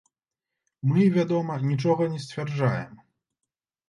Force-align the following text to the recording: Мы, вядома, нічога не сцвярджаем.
Мы, 0.91 1.03
вядома, 1.17 1.57
нічога 1.71 2.07
не 2.13 2.19
сцвярджаем. 2.23 2.97